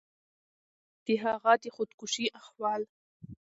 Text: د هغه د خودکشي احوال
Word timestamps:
د 1.05 1.07
هغه 1.23 1.53
د 1.63 1.65
خودکشي 1.75 2.25
احوال 2.39 2.81